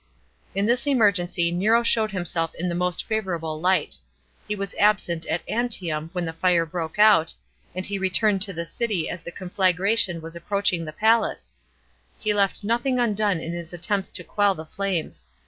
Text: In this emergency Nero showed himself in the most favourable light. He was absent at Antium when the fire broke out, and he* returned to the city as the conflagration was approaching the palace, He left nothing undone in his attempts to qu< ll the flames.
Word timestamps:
In 0.55 0.65
this 0.65 0.87
emergency 0.87 1.51
Nero 1.51 1.83
showed 1.83 2.09
himself 2.09 2.55
in 2.55 2.67
the 2.69 2.73
most 2.73 3.05
favourable 3.05 3.61
light. 3.61 3.97
He 4.47 4.55
was 4.55 4.73
absent 4.79 5.27
at 5.27 5.47
Antium 5.47 6.09
when 6.13 6.25
the 6.25 6.33
fire 6.33 6.65
broke 6.65 6.97
out, 6.97 7.35
and 7.75 7.85
he* 7.85 7.99
returned 7.99 8.41
to 8.41 8.51
the 8.51 8.65
city 8.65 9.07
as 9.11 9.21
the 9.21 9.31
conflagration 9.31 10.19
was 10.19 10.35
approaching 10.35 10.85
the 10.85 10.91
palace, 10.91 11.53
He 12.17 12.33
left 12.33 12.63
nothing 12.63 12.97
undone 12.97 13.39
in 13.41 13.53
his 13.53 13.73
attempts 13.73 14.09
to 14.13 14.23
qu< 14.23 14.41
ll 14.41 14.55
the 14.55 14.65
flames. 14.65 15.27